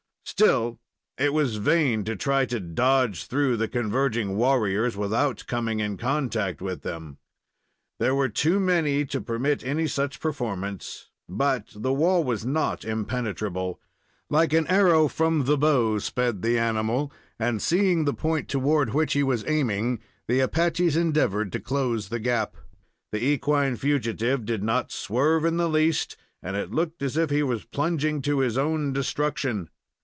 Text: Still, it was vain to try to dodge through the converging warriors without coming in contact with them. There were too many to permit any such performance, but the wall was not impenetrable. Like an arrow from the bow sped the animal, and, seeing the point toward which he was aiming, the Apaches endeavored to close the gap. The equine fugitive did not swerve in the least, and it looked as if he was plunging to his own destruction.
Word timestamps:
Still, 0.23 0.79
it 1.19 1.33
was 1.33 1.57
vain 1.57 2.05
to 2.05 2.15
try 2.15 2.45
to 2.45 2.59
dodge 2.59 3.25
through 3.25 3.57
the 3.57 3.67
converging 3.67 4.37
warriors 4.37 4.95
without 4.95 5.43
coming 5.45 5.81
in 5.81 5.97
contact 5.97 6.61
with 6.61 6.83
them. 6.83 7.17
There 7.99 8.15
were 8.15 8.29
too 8.29 8.57
many 8.59 9.05
to 9.07 9.19
permit 9.21 9.63
any 9.63 9.87
such 9.87 10.21
performance, 10.21 11.09
but 11.27 11.67
the 11.75 11.91
wall 11.91 12.23
was 12.23 12.45
not 12.45 12.85
impenetrable. 12.85 13.81
Like 14.29 14.53
an 14.53 14.67
arrow 14.67 15.07
from 15.09 15.45
the 15.45 15.57
bow 15.57 15.99
sped 15.99 16.41
the 16.41 16.57
animal, 16.57 17.11
and, 17.37 17.61
seeing 17.61 18.05
the 18.05 18.13
point 18.13 18.47
toward 18.47 18.93
which 18.93 19.13
he 19.13 19.23
was 19.23 19.45
aiming, 19.45 19.99
the 20.27 20.39
Apaches 20.39 20.95
endeavored 20.95 21.51
to 21.51 21.59
close 21.59 22.07
the 22.07 22.19
gap. 22.21 22.55
The 23.11 23.23
equine 23.23 23.75
fugitive 23.75 24.45
did 24.45 24.63
not 24.63 24.91
swerve 24.93 25.43
in 25.43 25.57
the 25.57 25.69
least, 25.69 26.15
and 26.41 26.55
it 26.55 26.71
looked 26.71 27.03
as 27.03 27.17
if 27.17 27.29
he 27.31 27.43
was 27.43 27.65
plunging 27.65 28.21
to 28.23 28.39
his 28.39 28.57
own 28.57 28.93
destruction. 28.93 29.69